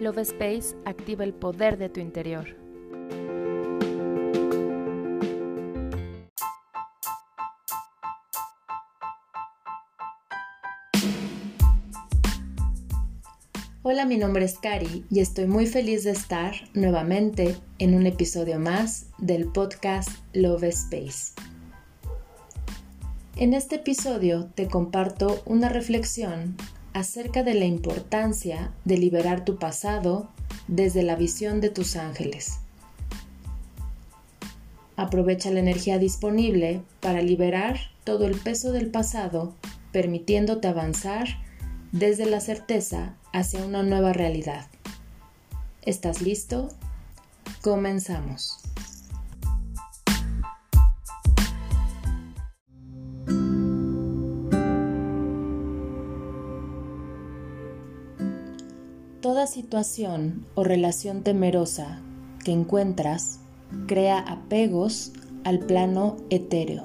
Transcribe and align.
Love 0.00 0.20
Space 0.20 0.74
activa 0.86 1.24
el 1.24 1.34
poder 1.34 1.76
de 1.76 1.90
tu 1.90 2.00
interior. 2.00 2.56
Hola, 13.82 14.06
mi 14.06 14.16
nombre 14.16 14.46
es 14.46 14.58
Cari 14.58 15.04
y 15.10 15.20
estoy 15.20 15.46
muy 15.46 15.66
feliz 15.66 16.04
de 16.04 16.12
estar 16.12 16.54
nuevamente 16.72 17.56
en 17.78 17.94
un 17.94 18.06
episodio 18.06 18.58
más 18.58 19.08
del 19.18 19.48
podcast 19.48 20.08
Love 20.32 20.64
Space. 20.64 21.34
En 23.36 23.52
este 23.52 23.76
episodio 23.76 24.46
te 24.54 24.66
comparto 24.66 25.42
una 25.44 25.68
reflexión 25.68 26.56
acerca 26.92 27.42
de 27.42 27.54
la 27.54 27.64
importancia 27.64 28.72
de 28.84 28.98
liberar 28.98 29.44
tu 29.44 29.58
pasado 29.58 30.28
desde 30.68 31.02
la 31.02 31.16
visión 31.16 31.60
de 31.60 31.70
tus 31.70 31.96
ángeles. 31.96 32.58
Aprovecha 34.96 35.50
la 35.50 35.60
energía 35.60 35.98
disponible 35.98 36.82
para 37.00 37.22
liberar 37.22 37.78
todo 38.04 38.26
el 38.26 38.36
peso 38.36 38.72
del 38.72 38.90
pasado, 38.90 39.54
permitiéndote 39.92 40.68
avanzar 40.68 41.26
desde 41.92 42.26
la 42.26 42.40
certeza 42.40 43.16
hacia 43.32 43.64
una 43.64 43.82
nueva 43.82 44.12
realidad. 44.12 44.66
¿Estás 45.82 46.20
listo? 46.20 46.68
Comenzamos. 47.62 48.69
Toda 59.20 59.46
situación 59.46 60.46
o 60.54 60.64
relación 60.64 61.22
temerosa 61.22 62.00
que 62.42 62.52
encuentras 62.52 63.40
crea 63.86 64.18
apegos 64.18 65.12
al 65.44 65.58
plano 65.58 66.16
etéreo, 66.30 66.84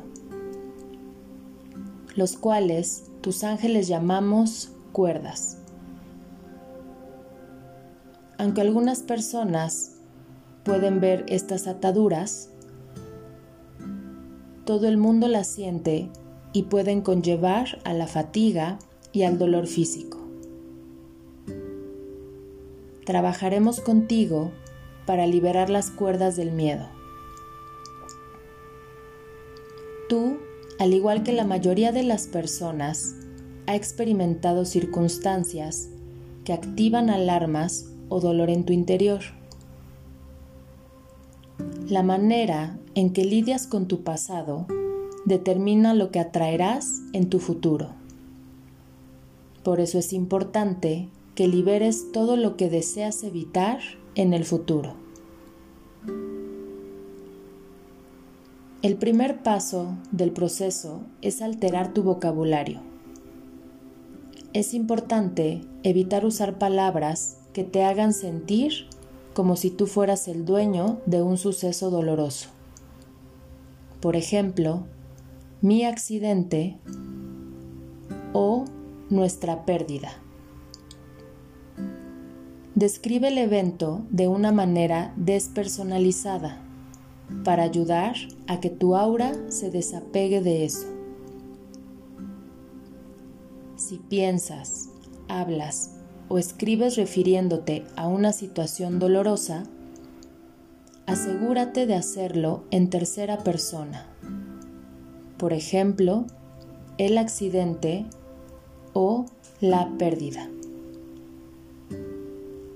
los 2.13 2.35
cuales 2.35 3.05
tus 3.21 3.45
ángeles 3.45 3.87
llamamos 3.87 4.73
cuerdas. 4.91 5.59
Aunque 8.37 8.59
algunas 8.59 8.99
personas 8.99 9.93
pueden 10.65 10.99
ver 10.99 11.25
estas 11.29 11.67
ataduras, 11.67 12.49
todo 14.65 14.89
el 14.89 14.97
mundo 14.97 15.29
las 15.29 15.47
siente 15.47 16.09
y 16.51 16.63
pueden 16.63 16.99
conllevar 16.99 17.79
a 17.85 17.93
la 17.93 18.07
fatiga 18.07 18.77
y 19.13 19.23
al 19.23 19.37
dolor 19.37 19.67
físico 19.67 20.14
trabajaremos 23.05 23.79
contigo 23.79 24.51
para 25.05 25.27
liberar 25.27 25.69
las 25.69 25.91
cuerdas 25.91 26.35
del 26.35 26.51
miedo. 26.51 26.87
Tú, 30.09 30.37
al 30.79 30.93
igual 30.93 31.23
que 31.23 31.31
la 31.31 31.45
mayoría 31.45 31.91
de 31.91 32.03
las 32.03 32.27
personas, 32.27 33.15
ha 33.67 33.75
experimentado 33.75 34.65
circunstancias 34.65 35.89
que 36.43 36.53
activan 36.53 37.09
alarmas 37.09 37.87
o 38.09 38.19
dolor 38.19 38.49
en 38.49 38.65
tu 38.65 38.73
interior. 38.73 39.21
La 41.87 42.03
manera 42.03 42.77
en 42.93 43.13
que 43.13 43.25
lidias 43.25 43.67
con 43.67 43.87
tu 43.87 44.03
pasado 44.03 44.67
determina 45.25 45.93
lo 45.93 46.11
que 46.11 46.19
atraerás 46.19 47.01
en 47.13 47.29
tu 47.29 47.39
futuro. 47.39 47.89
Por 49.63 49.79
eso 49.79 49.97
es 49.97 50.13
importante 50.13 51.09
que 51.35 51.47
liberes 51.47 52.11
todo 52.13 52.37
lo 52.37 52.55
que 52.55 52.69
deseas 52.69 53.23
evitar 53.23 53.79
en 54.15 54.33
el 54.33 54.45
futuro. 54.45 54.93
El 58.81 58.95
primer 58.97 59.43
paso 59.43 59.97
del 60.11 60.31
proceso 60.31 61.01
es 61.21 61.41
alterar 61.41 61.93
tu 61.93 62.03
vocabulario. 62.03 62.81
Es 64.53 64.73
importante 64.73 65.61
evitar 65.83 66.25
usar 66.25 66.57
palabras 66.57 67.39
que 67.51 67.63
te 67.63 67.83
hagan 67.83 68.13
sentir 68.13 68.87
como 69.33 69.57
si 69.57 69.69
tú 69.69 69.87
fueras 69.87 70.27
el 70.29 70.45
dueño 70.45 71.01
de 71.05 71.21
un 71.21 71.37
suceso 71.37 71.89
doloroso. 71.89 72.49
Por 73.99 74.15
ejemplo, 74.15 74.85
mi 75.61 75.83
accidente 75.83 76.77
o 78.33 78.65
nuestra 79.09 79.65
pérdida. 79.65 80.24
Describe 82.75 83.29
el 83.29 83.37
evento 83.37 84.05
de 84.09 84.27
una 84.27 84.51
manera 84.51 85.13
despersonalizada 85.15 86.61
para 87.45 87.63
ayudar 87.63 88.15
a 88.47 88.59
que 88.59 88.69
tu 88.69 88.97
aura 88.97 89.31
se 89.47 89.71
desapegue 89.71 90.41
de 90.41 90.65
eso. 90.65 90.85
Si 93.77 93.97
piensas, 93.97 94.89
hablas 95.29 95.91
o 96.27 96.37
escribes 96.37 96.97
refiriéndote 96.97 97.85
a 97.95 98.07
una 98.07 98.33
situación 98.33 98.99
dolorosa, 98.99 99.63
asegúrate 101.05 101.85
de 101.85 101.95
hacerlo 101.95 102.65
en 102.71 102.89
tercera 102.89 103.37
persona. 103.37 104.05
Por 105.37 105.53
ejemplo, 105.53 106.25
el 106.97 107.17
accidente 107.17 108.05
o 108.91 109.27
la 109.61 109.89
pérdida. 109.97 110.49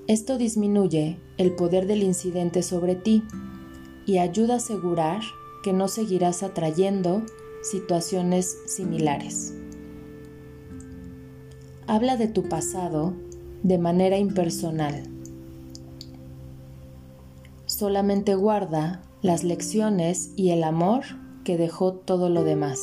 Esto 0.09 0.40
disminuye 0.40 1.20
el 1.38 1.52
poder 1.53 1.86
del 1.86 2.02
incidente 2.02 2.64
sobre 2.64 2.96
ti 2.96 3.24
y 4.08 4.18
ayuda 4.18 4.56
a 4.56 4.58
asegurar 4.58 5.22
que 5.62 5.72
no 5.72 5.88
seguirás 5.88 6.42
atrayendo 6.42 7.22
situaciones 7.62 8.58
similares. 8.66 9.53
Habla 11.86 12.18
de 12.18 12.28
tu 12.28 12.50
pasado 12.50 13.14
de 13.62 13.78
manera 13.78 14.18
impersonal. 14.18 15.03
Solamente 17.68 18.34
guarda 18.34 19.03
las 19.22 19.44
lecciones 19.44 20.31
y 20.36 20.50
el 20.50 20.64
amor 20.64 21.03
que 21.44 21.56
dejó 21.56 21.94
todo 21.94 22.30
lo 22.30 22.44
demás. 22.44 22.80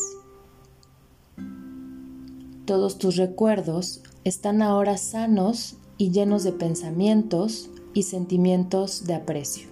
Todos 2.67 2.99
tus 2.99 3.17
recuerdos 3.17 4.05
están 4.23 4.63
ahora 4.63 4.97
sanos 4.97 5.79
y 5.99 6.11
llenos 6.11 6.45
de 6.45 6.53
pensamientos 6.53 7.71
y 7.95 8.03
sentimientos 8.03 9.07
de 9.07 9.15
aprecio. 9.15 9.69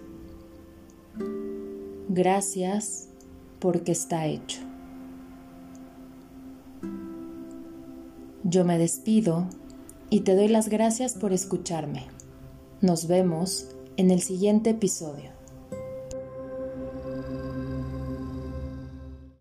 Gracias 2.09 3.09
porque 3.59 3.93
está 3.93 4.27
hecho. 4.27 4.61
Yo 8.45 8.65
me 8.65 8.79
despido 8.79 9.47
y 10.11 10.21
te 10.21 10.37
doy 10.37 10.49
las 10.49 10.69
gracias 10.69 11.15
por 11.15 11.33
escucharme. 11.33 12.07
Nos 12.81 13.07
vemos 13.07 13.69
en 13.97 14.11
el 14.11 14.21
siguiente 14.21 14.71
episodio. 14.71 15.31